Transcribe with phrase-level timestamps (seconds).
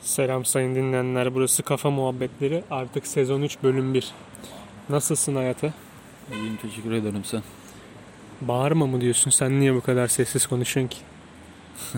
[0.00, 1.34] Selam sayın dinleyenler.
[1.34, 2.64] Burası Kafa Muhabbetleri.
[2.70, 4.10] Artık sezon 3 bölüm 1.
[4.88, 5.72] Nasılsın hayata?
[6.32, 7.42] İyiyim teşekkür ederim sen.
[8.40, 9.30] Bağırma mı diyorsun?
[9.30, 10.98] Sen niye bu kadar sessiz konuşuyorsun ki?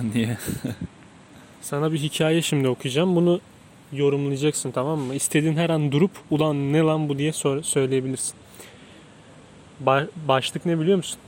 [0.15, 0.39] Niye?
[1.63, 3.17] Sana bir hikaye şimdi okuyacağım.
[3.17, 3.41] Bunu
[3.93, 5.15] yorumlayacaksın tamam mı?
[5.15, 8.35] İstediğin her an durup ulan ne lan bu diye sor- söyleyebilirsin.
[9.85, 11.19] Ba- başlık ne biliyor musun?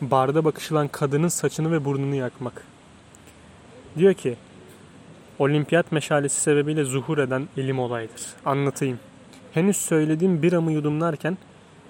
[0.00, 2.66] Barda bakışılan kadının saçını ve burnunu yakmak.
[3.98, 4.36] Diyor ki
[5.42, 8.22] Olimpiyat meşalesi sebebiyle zuhur eden elim olaydır.
[8.44, 8.98] Anlatayım.
[9.52, 11.38] Henüz söylediğim biramı yudumlarken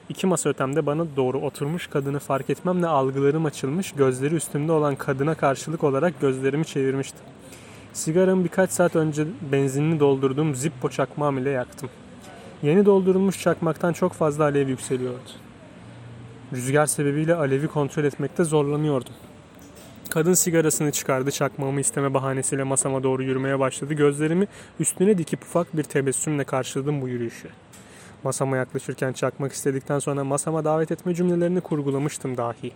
[0.08, 5.34] iki masa ötemde bana doğru oturmuş kadını fark etmemle algılarım açılmış, gözleri üstümde olan kadına
[5.34, 7.20] karşılık olarak gözlerimi çevirmiştim.
[7.92, 11.90] Sigaramı birkaç saat önce benzinini doldurduğum Zippo çakmağım ile yaktım.
[12.62, 15.30] Yeni doldurulmuş çakmaktan çok fazla alev yükseliyordu.
[16.52, 19.14] Rüzgar sebebiyle alevi kontrol etmekte zorlanıyordum.
[20.12, 23.94] Kadın sigarasını çıkardı, çakmağımı isteme bahanesiyle masama doğru yürümeye başladı.
[23.94, 24.46] Gözlerimi
[24.80, 27.48] üstüne dikip ufak bir tebessümle karşıladım bu yürüyüşü.
[28.24, 32.72] Masama yaklaşırken çakmak istedikten sonra masama davet etme cümlelerini kurgulamıştım dahi.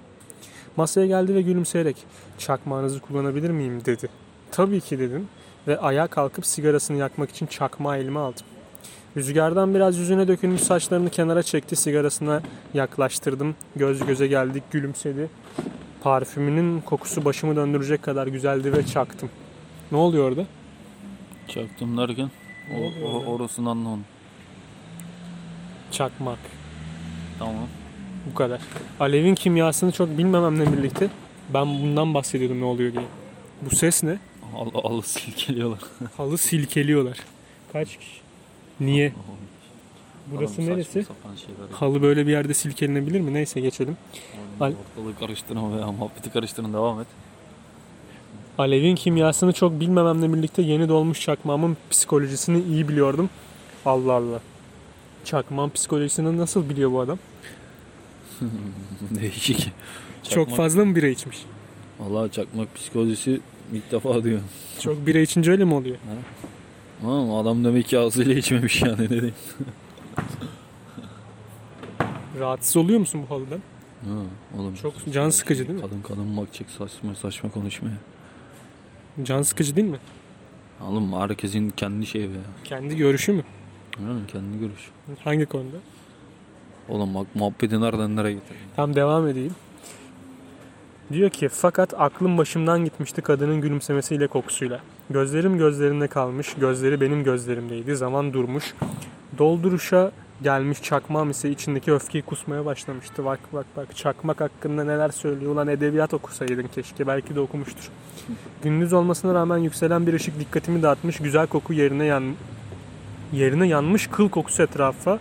[0.76, 1.96] Masaya geldi ve gülümseyerek
[2.38, 4.08] çakmağınızı kullanabilir miyim dedi.
[4.52, 5.28] Tabii ki dedim
[5.68, 8.46] ve ayağa kalkıp sigarasını yakmak için çakmağı elime aldım.
[9.16, 12.42] Rüzgardan biraz yüzüne dökülmüş saçlarını kenara çekti, sigarasına
[12.74, 13.54] yaklaştırdım.
[13.76, 15.28] Göz göze geldik, gülümsedi.
[16.06, 19.30] Parfümünün kokusu başımı döndürecek kadar güzeldi ve çaktım.
[19.92, 20.46] Ne oluyor orada?
[21.48, 22.30] Çaktım derken
[22.74, 24.04] o, o, orasını anlamadım.
[25.90, 26.38] Çakmak.
[27.38, 27.68] Tamam.
[28.30, 28.60] Bu kadar.
[29.00, 31.08] Alevin kimyasını çok bilmememle birlikte
[31.54, 33.04] ben bundan bahsediyordum ne oluyor diye.
[33.62, 34.18] Bu ses ne?
[34.56, 35.80] Al, alı silkeliyorlar.
[36.16, 37.18] Halı silkeliyorlar.
[37.72, 38.20] Kaç kişi?
[38.80, 39.12] Niye?
[40.32, 41.06] Burası Oğlum neresi?
[41.72, 43.34] Halı böyle bir yerde silkelenebilir mi?
[43.34, 43.96] Neyse geçelim.
[44.60, 47.06] Al- Ortalığı karıştırma veya muhabbeti karıştırın devam et.
[48.58, 53.30] Alevin kimyasını çok bilmememle birlikte yeni dolmuş çakmağımın psikolojisini iyi biliyordum.
[53.86, 54.40] Allah Allah.
[55.24, 57.18] Çakmağın psikolojisini nasıl biliyor bu adam?
[59.10, 59.72] Değişik.
[60.30, 61.38] Çok fazla mı bira içmiş?
[62.00, 63.40] Valla çakmak psikolojisi
[63.72, 64.40] ilk defa diyor.
[64.80, 65.96] Çok bira içince öyle mi oluyor?
[67.04, 69.34] Ama adam demek ki ağzıyla içmemiş yani ne diyeyim.
[72.38, 73.60] Rahatsız oluyor musun bu halıdan?
[74.04, 74.14] Ha,
[74.58, 74.74] oğlum.
[74.74, 75.82] Çok can sıkıcı değil mi?
[75.82, 77.96] Kadın kadın bakacak saçma saçma konuşmaya.
[79.22, 79.98] Can sıkıcı değil mi?
[80.80, 82.38] Oğlum herkesin kendi şeyi be.
[82.64, 83.42] Kendi görüşü mü?
[84.06, 84.90] Yani kendi görüş.
[85.24, 85.76] Hangi konuda?
[86.88, 88.60] Oğlum bak muhabbeti nereden nereye getirdin?
[88.76, 89.54] Tam devam edeyim.
[91.12, 94.80] Diyor ki fakat aklım başımdan gitmişti kadının gülümsemesiyle kokusuyla.
[95.10, 97.96] Gözlerim gözlerinde kalmış, gözleri benim gözlerimdeydi.
[97.96, 98.74] Zaman durmuş.
[99.38, 103.24] Dolduruşa gelmiş çakmağım ise içindeki öfkeyi kusmaya başlamıştı.
[103.24, 105.52] Bak bak bak çakmak hakkında neler söylüyor.
[105.52, 107.06] Ulan edebiyat okusaydın keşke.
[107.06, 107.88] Belki de okumuştur.
[108.62, 111.18] Gündüz olmasına rağmen yükselen bir ışık dikkatimi dağıtmış.
[111.18, 112.24] Güzel koku yerine yan
[113.32, 115.18] yerine yanmış kıl kokusu etrafa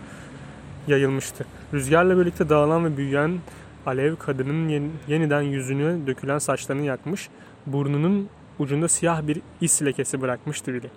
[0.88, 1.46] yayılmıştı.
[1.74, 3.38] Rüzgarla birlikte dağılan ve büyüyen
[3.86, 7.28] alev kadının yen- yeniden yüzünü dökülen saçlarını yakmış.
[7.66, 8.28] Burnunun
[8.58, 10.90] ucunda siyah bir is lekesi bırakmıştı bile.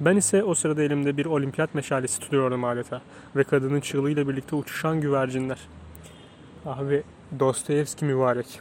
[0.00, 3.02] Ben ise o sırada elimde bir olimpiyat meşalesi tutuyordum adeta.
[3.36, 5.58] Ve kadının çığlığıyla birlikte uçuşan güvercinler.
[6.66, 7.02] Abi
[7.40, 8.60] Dostoyevski mübarek.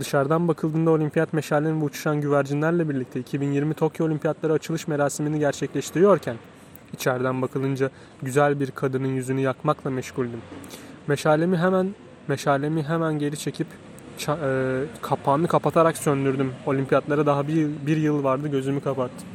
[0.00, 6.36] Dışarıdan bakıldığında olimpiyat meşalenin ve uçuşan güvercinlerle birlikte 2020 Tokyo Olimpiyatları açılış merasimini gerçekleştiriyorken
[6.92, 7.90] içeriden bakılınca
[8.22, 10.42] güzel bir kadının yüzünü yakmakla meşguldüm.
[11.06, 11.94] Meşalemi hemen
[12.28, 13.66] meşalemi hemen geri çekip
[14.18, 16.52] ça- e, kapağını kapatarak söndürdüm.
[16.66, 19.28] Olimpiyatlara daha bir, bir yıl vardı gözümü kapattım.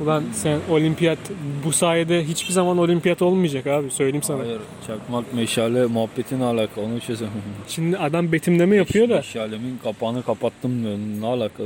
[0.00, 1.18] Ulan sen olimpiyat
[1.64, 4.38] bu sayede hiçbir zaman olimpiyat olmayacak abi söyleyeyim sana.
[4.38, 7.32] Hayır çakmak meşale muhabbetin alaka onu çözemem.
[7.68, 10.98] Şimdi adam betimleme yapıyor da Meşalemin kapağını kapattım diyor.
[11.20, 11.62] Ne alaka?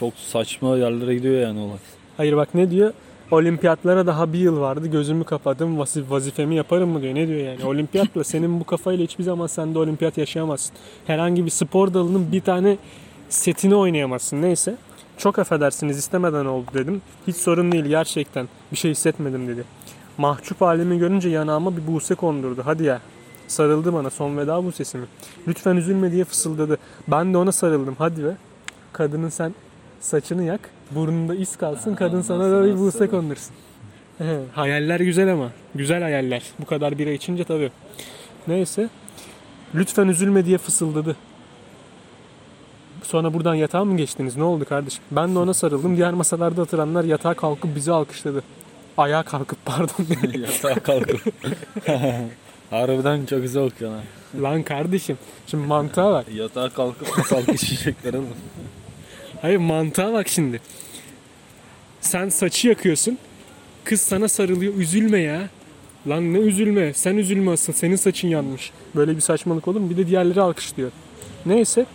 [0.00, 1.76] Çok saçma yerlere gidiyor yani olay.
[2.16, 2.92] hayır bak ne diyor?
[3.30, 5.78] Olimpiyatlara daha bir yıl vardı gözümü kapadım
[6.10, 7.14] vazifemi yaparım mı diyor.
[7.14, 7.64] Ne diyor yani?
[7.64, 10.76] Olimpiyatla senin bu kafayla hiçbir zaman sen de olimpiyat yaşayamazsın.
[11.06, 12.76] Herhangi bir spor dalının bir tane
[13.28, 14.42] setini oynayamazsın.
[14.42, 14.76] Neyse.
[15.18, 17.02] Çok affedersiniz istemeden oldu dedim.
[17.26, 18.48] Hiç sorun değil gerçekten.
[18.72, 19.64] Bir şey hissetmedim dedi.
[20.18, 22.62] Mahcup halimi görünce yanağıma bir buse kondurdu.
[22.64, 23.00] Hadi ya.
[23.48, 25.06] Sarıldı bana son veda busesi mi?
[25.48, 26.78] Lütfen üzülme diye fısıldadı.
[27.08, 27.94] Ben de ona sarıldım.
[27.98, 28.36] Hadi be.
[28.92, 29.54] Kadının sen
[30.00, 30.60] saçını yak.
[30.90, 31.94] Burnunda iz kalsın.
[31.94, 33.54] Kadın sana da bir buse kondursun.
[34.52, 35.50] Hayaller güzel ama.
[35.74, 36.42] Güzel hayaller.
[36.60, 37.70] Bu kadar bira içince tabii.
[38.48, 38.88] Neyse.
[39.74, 41.16] Lütfen üzülme diye fısıldadı.
[43.02, 44.36] Sonra buradan yatağa mı geçtiniz?
[44.36, 45.04] Ne oldu kardeşim?
[45.10, 45.96] Ben de ona sarıldım.
[45.96, 48.42] Diğer masalarda oturanlar yatağa kalkıp bizi alkışladı.
[48.98, 50.06] Ayağa kalkıp pardon.
[50.38, 51.20] Yatağa kalkıp.
[52.70, 54.00] Harbiden çok güzel okuyor ha.
[54.42, 55.18] Lan kardeşim.
[55.46, 56.26] Şimdi mantığa bak.
[56.34, 58.28] Yatağa kalkıp nasıl alkışlayacaklar oğlum.
[59.42, 60.60] Hayır mantığa bak şimdi.
[62.00, 63.18] Sen saçı yakıyorsun.
[63.84, 64.74] Kız sana sarılıyor.
[64.74, 65.48] Üzülme ya.
[66.08, 66.92] Lan ne üzülme.
[66.94, 67.72] Sen üzülme asıl.
[67.72, 68.70] Senin saçın yanmış.
[68.96, 69.90] Böyle bir saçmalık olur mu?
[69.90, 70.90] Bir de diğerleri alkışlıyor.
[71.46, 71.86] Neyse.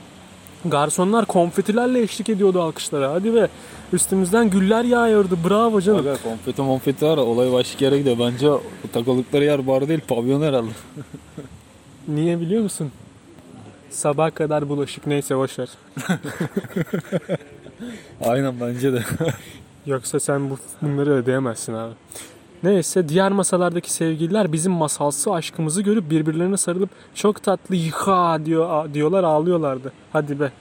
[0.66, 3.12] Garsonlar konfetilerle eşlik ediyordu alkışlara.
[3.12, 3.48] Hadi be.
[3.94, 5.38] Üstümüzden güller yağıyordu.
[5.50, 6.00] Bravo canım.
[6.00, 8.20] Aga konfeti monfeti var olay başka yere gidiyor.
[8.20, 8.48] Bence
[8.94, 10.70] takıldıkları yer bar değil pavyon herhalde.
[12.08, 12.92] Niye biliyor musun?
[13.92, 15.70] Sabah kadar bulaşık neyse boşver.
[18.26, 19.04] Aynen bence de.
[19.86, 21.94] Yoksa sen bu bunları ödeyemezsin abi.
[22.64, 29.24] Neyse diğer masalardaki sevgililer bizim masalsı aşkımızı görüp birbirlerine sarılıp çok tatlı yıka diyor, diyorlar
[29.24, 29.92] ağlıyorlardı.
[30.14, 30.52] Hadi be.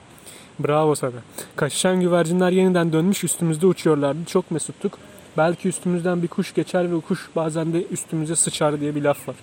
[0.59, 1.11] Bravo sana.
[1.55, 4.25] Kaçışan güvercinler yeniden dönmüş üstümüzde uçuyorlardı.
[4.25, 4.97] Çok mesuttuk.
[5.37, 9.35] Belki üstümüzden bir kuş geçer ve kuş bazen de üstümüze sıçar diye bir laf var.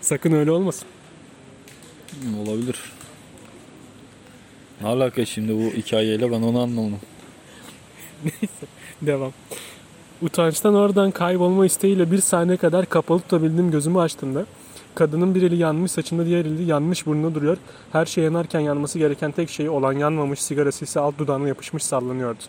[0.00, 0.88] Sakın öyle olmasın.
[2.42, 2.76] Olabilir.
[4.80, 7.00] Ne alaka şimdi bu hikayeyle ben onu anlamadım.
[9.02, 9.32] Devam.
[10.22, 14.46] Utançtan oradan kaybolma isteğiyle bir saniye kadar kapalı tutabildiğim gözümü açtığımda
[14.94, 17.56] kadının bir eli yanmış saçında diğer eli yanmış burnuna duruyor.
[17.92, 22.42] Her şey yanarken yanması gereken tek şey olan yanmamış sigarası ise alt dudağına yapışmış sallanıyordu.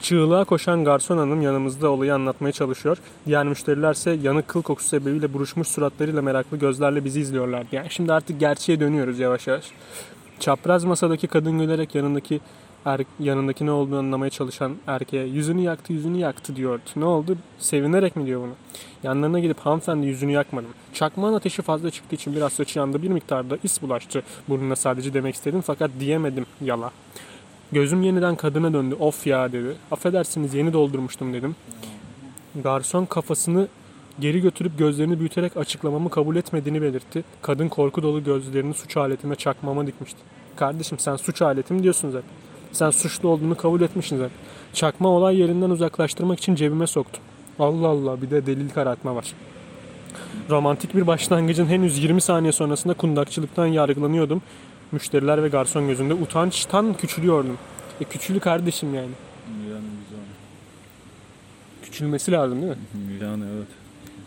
[0.00, 2.98] Çığlığa koşan garson hanım yanımızda olayı anlatmaya çalışıyor.
[3.26, 7.68] Diğer müşterilerse yanık kıl kokusu sebebiyle buruşmuş suratlarıyla meraklı gözlerle bizi izliyorlardı.
[7.72, 9.64] Yani şimdi artık gerçeğe dönüyoruz yavaş yavaş.
[10.40, 12.40] Çapraz masadaki kadın gülerek yanındaki
[12.84, 16.82] er, yanındaki ne olduğunu anlamaya çalışan erkeğe yüzünü yaktı yüzünü yaktı diyordu.
[16.96, 17.36] Ne oldu?
[17.58, 18.52] Sevinerek mi diyor bunu?
[19.02, 20.70] Yanlarına gidip hanımefendi yüzünü yakmadım.
[20.94, 24.22] Çakmağın ateşi fazla çıktığı için biraz saçı yandı bir miktarda is bulaştı.
[24.48, 26.90] Burnuna sadece demek istedim fakat diyemedim yala.
[27.72, 28.94] Gözüm yeniden kadına döndü.
[29.00, 29.76] Of ya dedi.
[29.90, 31.56] Affedersiniz yeni doldurmuştum dedim.
[32.62, 33.68] Garson kafasını
[34.20, 37.24] geri götürüp gözlerini büyüterek açıklamamı kabul etmediğini belirtti.
[37.42, 40.18] Kadın korku dolu gözlerini suç aletime çakmama dikmişti.
[40.56, 42.30] Kardeşim sen suç aletim diyorsun zaten.
[42.72, 44.36] Sen suçlu olduğunu kabul etmişsin zaten.
[44.74, 47.22] Çakma olay yerinden uzaklaştırmak için cebime soktum.
[47.58, 49.32] Allah Allah bir de delil karartma var.
[50.50, 54.42] Romantik bir başlangıcın henüz 20 saniye sonrasında kundakçılıktan yargılanıyordum.
[54.92, 57.58] Müşteriler ve garson gözünde utançtan küçülüyordum.
[58.00, 59.10] E küçülü kardeşim yani.
[59.70, 60.24] Yani güzel.
[61.82, 62.78] Küçülmesi lazım değil mi?
[63.22, 63.66] Yani evet.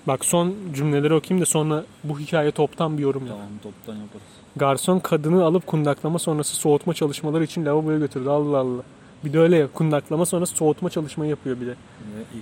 [0.07, 3.35] Bak son cümleleri okuyayım da sonra bu hikaye toptan bir yorum yap.
[3.35, 4.27] Tamam toptan yaparız.
[4.55, 8.29] Garson kadını alıp kundaklama sonrası soğutma çalışmaları için lavaboya götürdü.
[8.29, 8.81] Allah Allah.
[9.25, 11.75] Bir de öyle ya kundaklama sonrası soğutma çalışmayı yapıyor bir de.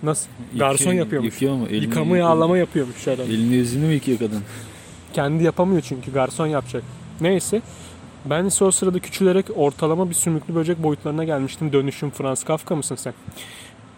[0.04, 0.30] Nasıl?
[0.56, 1.34] Garson yapıyormuş.
[1.34, 1.68] Yıkıyor mu?
[1.70, 3.34] Elini, Yıkama yağlama yapıyormuş herhalde.
[3.34, 4.44] Elini yüzünü mü yıkıyor kadın?
[5.14, 6.84] Kendi yapamıyor çünkü garson yapacak.
[7.22, 7.62] Neyse.
[8.26, 11.74] Ben ise o sırada küçülerek ortalama bir sümüklü böcek boyutlarına gelmiştim.
[11.74, 13.14] Dönüşüm Franz Kafka mısın sen?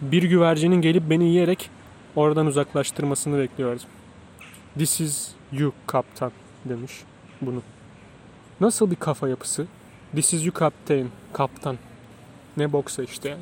[0.00, 1.70] Bir güvercinin gelip beni yiyerek
[2.16, 3.86] oradan uzaklaştırmasını bekliyordum.
[4.74, 6.32] This is you kaptan
[6.64, 6.92] demiş
[7.40, 7.62] bunu.
[8.60, 9.66] Nasıl bir kafa yapısı?
[10.12, 11.08] This is you captain.
[11.32, 11.78] Kaptan.
[12.56, 13.40] Ne boksa işte yani.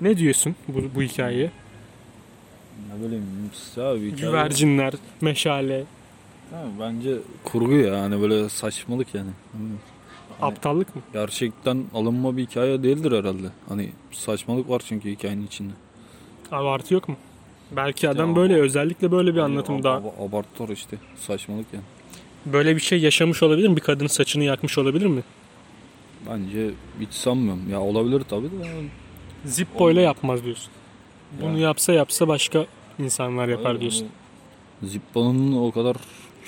[0.00, 1.50] Ne diyorsun bu, bu hikayeye?
[2.88, 4.16] Ne bileyim.
[4.16, 5.84] Güvercinler, meşale,
[6.50, 7.14] Ha, bence
[7.44, 9.30] kurgu ya hani böyle saçmalık yani.
[9.52, 9.68] Hani
[10.50, 11.02] aptallık mı?
[11.12, 13.46] Gerçekten alınma bir hikaye değildir herhalde.
[13.68, 15.72] Hani saçmalık var çünkü hikayenin içinde.
[16.52, 17.16] Abartı yok mu?
[17.76, 20.96] Belki adam Ya, böyle özellikle böyle bir Hani anlatımda ab- ab- abartıyor işte.
[21.16, 21.84] Saçmalık yani.
[22.46, 23.76] böyle bir şey yaşamış olabilir mi?
[23.76, 25.22] Bir kadının saçını yakmış olabilir mi?
[26.30, 26.70] Bence
[27.00, 27.70] hiç sanmıyorum.
[27.70, 28.66] Ya olabilir tabii de.
[28.66, 28.88] yani.
[29.44, 30.70] Zippo ile yapmaz diyorsun.
[31.40, 31.60] Bunu Yani.
[31.60, 32.66] yapsa yapsa başka
[32.98, 34.08] insanlar yapar diyorsun.
[34.80, 35.96] hani Zippa'nın o kadar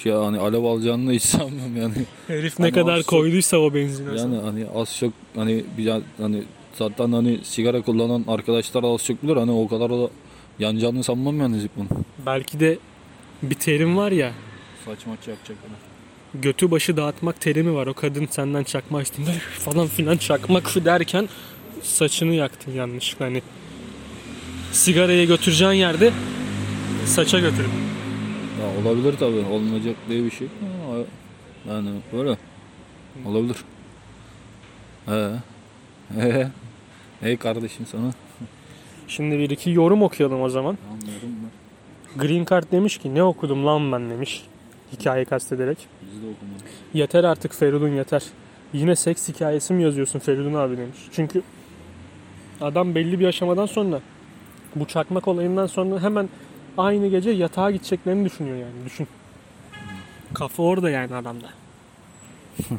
[0.02, 1.92] şey hani alev alacağını hiç sanmıyorum yani.
[2.26, 4.16] Herif ne Hani kadar koyduysa o benzin.
[4.16, 6.42] Yani hani az çok hani bir hani
[6.74, 10.08] zaten hani sigara kullanan arkadaşlar az çok bilir hani o kadar da
[10.58, 11.88] yanacağını sanmam yani Zippa'nın.
[12.26, 12.78] Belki de
[13.42, 14.32] bir terim var ya
[14.84, 15.56] Saç maç yapacak
[16.42, 17.86] götü başı dağıtmak terimi var.
[17.86, 21.28] O kadın senden çakma üstünde falan filan çakmak derken
[21.82, 23.24] saçını yaktın yanlışlıkla.
[23.24, 23.42] Hani
[24.72, 26.12] sigarayı götüreceğin yerde
[27.06, 27.70] saça götürün.
[28.60, 29.44] Ya olabilir tabii.
[29.52, 30.48] Olmayacak diye bir şey.
[30.86, 30.98] Ama
[31.74, 32.36] yani böyle.
[33.26, 33.56] Olabilir.
[35.06, 35.30] He.
[36.14, 36.48] He.
[37.20, 38.10] Hey kardeşim sana.
[39.08, 40.78] Şimdi bir iki yorum okuyalım o zaman.
[40.92, 42.22] Anlıyorum ben.
[42.22, 44.42] Green Card demiş ki ne okudum lan ben demiş.
[44.92, 45.78] Hikaye kastederek.
[46.02, 46.66] Biz de okumadık.
[46.94, 48.22] Yeter artık Feridun yeter.
[48.72, 50.98] Yine seks hikayesi mi yazıyorsun Feridun abi demiş.
[51.12, 51.42] Çünkü
[52.60, 54.00] adam belli bir aşamadan sonra
[54.76, 56.28] bu çakmak olayından sonra hemen
[56.78, 58.84] aynı gece yatağa gideceklerini düşünüyor yani.
[58.84, 59.08] Düşün.
[60.34, 61.46] Kafa orada yani adamda.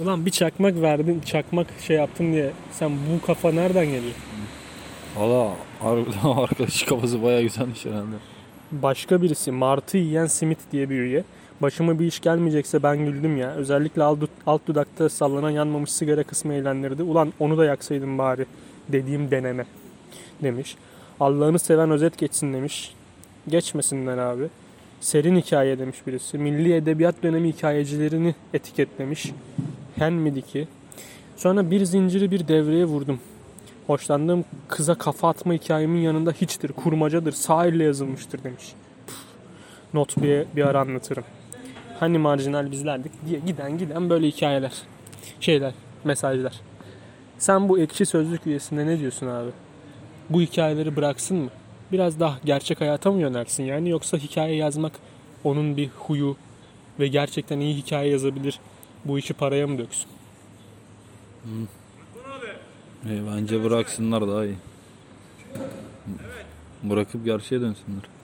[0.00, 4.14] Ulan bir çakmak verdin, çakmak şey yaptın diye sen bu kafa nereden geliyor?
[5.16, 8.16] Valla harbiden arkadaş kafası bayağı güzelmiş herhalde.
[8.72, 11.24] Başka birisi Martı yiyen simit diye bir üye.
[11.62, 13.50] Başıma bir iş gelmeyecekse ben güldüm ya.
[13.50, 17.02] Özellikle alt, alt dudakta sallanan yanmamış sigara kısmı eğlendirdi.
[17.02, 18.46] Ulan onu da yaksaydım bari
[18.88, 19.64] dediğim deneme
[20.42, 20.76] demiş.
[21.20, 22.94] Allah'ını seven özet geçsin demiş.
[23.48, 24.48] Geçmesinler abi.
[25.00, 26.38] Serin hikaye demiş birisi.
[26.38, 29.32] Milli Edebiyat dönemi hikayecilerini etiketlemiş.
[29.96, 30.68] Henmedi ki.
[31.36, 33.20] Sonra bir zinciri bir devreye vurdum.
[33.86, 38.72] Hoşlandığım kıza kafa atma hikayemin yanında hiçtir, kurmacadır, sağ yazılmıştır demiş.
[39.06, 39.16] Püf.
[39.94, 41.24] Not bir, bir ara anlatırım.
[42.00, 44.72] Hani marjinal bizlerdik diye giden giden böyle hikayeler.
[45.40, 45.72] Şeyler,
[46.04, 46.60] mesajlar.
[47.38, 49.50] Sen bu ekşi sözlük üyesinde ne diyorsun abi?
[50.30, 51.50] Bu hikayeleri bıraksın mı?
[51.92, 54.92] Biraz daha gerçek hayata mı yönelsin yani yoksa hikaye yazmak
[55.44, 56.36] onun bir huyu
[57.00, 58.60] ve gerçekten iyi hikaye yazabilir
[59.04, 60.08] bu işi paraya mı döksün?
[63.06, 64.56] E, bence bıraksınlar daha iyi.
[66.82, 68.19] Bırakıp gerçeğe dönsünler.